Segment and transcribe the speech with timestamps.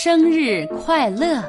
[0.00, 1.42] 生日快乐！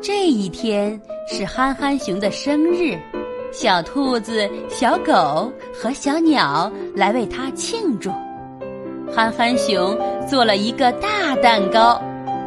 [0.00, 2.96] 这一天是憨憨熊的生日，
[3.50, 8.08] 小兔子、小狗和小鸟来为它庆祝。
[9.12, 12.00] 憨憨熊做了一个大蛋糕，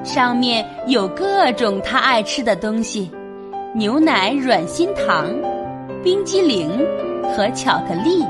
[0.05, 3.11] 上面有各种他爱吃的东西：
[3.73, 5.35] 牛奶软心糖、
[6.01, 6.69] 冰激凌
[7.35, 8.23] 和巧克力。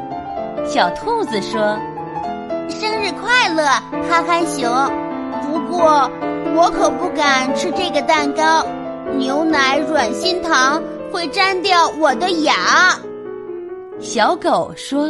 [0.65, 1.77] 小兔子说
[2.69, 3.63] ：“生日快乐，
[4.09, 4.69] 憨憨熊！
[5.43, 6.09] 不过
[6.55, 8.65] 我可不敢吃这个蛋糕。”
[9.17, 12.97] 牛奶软心糖会粘掉我的牙。
[13.99, 15.07] 小狗说：“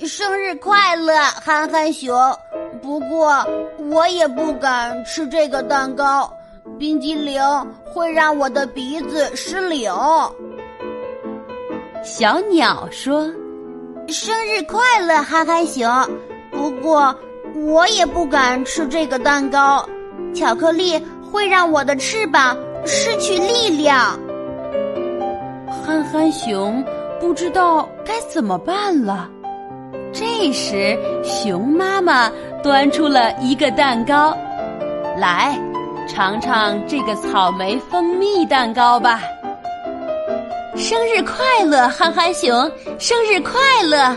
[0.00, 2.14] 生日快乐，憨憨熊！
[2.82, 3.46] 不过
[3.90, 6.30] 我也不敢吃这个蛋糕，
[6.78, 7.40] 冰激凌
[7.84, 9.90] 会让我的鼻子失灵。”
[12.02, 13.30] 小鸟说
[14.08, 15.88] ：“生日快乐，憨憨熊！
[16.60, 17.16] 不过
[17.54, 19.88] 我也不敢吃这个蛋糕，
[20.34, 22.54] 巧克力会让我的翅膀。”
[22.86, 24.18] 失去力量，
[25.84, 26.82] 憨憨熊
[27.20, 29.28] 不知道该怎么办了。
[30.12, 34.34] 这时，熊妈妈端出了一个蛋糕，
[35.18, 35.58] 来
[36.08, 39.20] 尝尝这个草莓蜂蜜蛋糕吧。
[40.74, 42.50] 生日快乐，憨憨熊！
[42.98, 44.16] 生日快乐！